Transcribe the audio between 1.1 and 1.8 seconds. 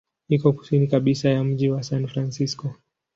ya mji